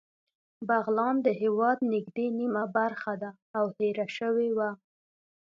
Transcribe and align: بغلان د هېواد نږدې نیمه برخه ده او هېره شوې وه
بغلان 0.67 1.15
د 1.25 1.27
هېواد 1.41 1.77
نږدې 1.93 2.27
نیمه 2.39 2.63
برخه 2.77 3.13
ده 3.21 3.31
او 3.57 3.65
هېره 3.77 4.07
شوې 4.17 4.49
وه 4.57 4.69